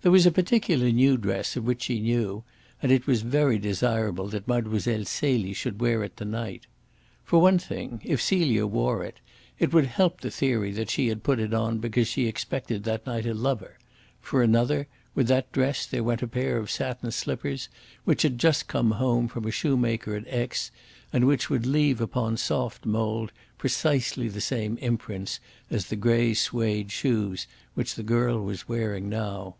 [0.00, 2.42] There was a particular new dress of which she knew,
[2.80, 4.80] and it was very desirable that Mlle.
[5.04, 6.66] Celie should wear it to night.
[7.24, 9.20] For one thing, if Celia wore it,
[9.58, 13.04] it would help the theory that she had put it on because she expected that
[13.06, 13.76] night a lover;
[14.18, 17.68] for another, with that dress there went a pair of satin slippers
[18.04, 20.70] which had just come home from a shoemaker at Aix,
[21.12, 25.38] and which would leave upon soft mould precisely the same imprints
[25.68, 29.54] as the grey suede shoes which the girl was wearing now.